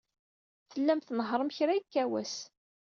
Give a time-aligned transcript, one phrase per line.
[0.71, 2.35] Tellam tnehhṛem kra yekka wass.